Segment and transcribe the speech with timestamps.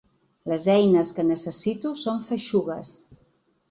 [0.51, 3.01] Les eines que necessito són feixugues.